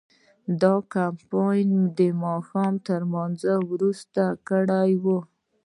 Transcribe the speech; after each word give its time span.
دا 0.61 0.73
کمپاین 0.93 1.69
مې 1.79 1.87
د 1.99 2.01
ماښام 2.23 2.73
تر 2.87 3.01
لمانځه 3.05 3.53
وروسته 3.71 4.23
کړی 4.49 4.91
و. 5.03 5.05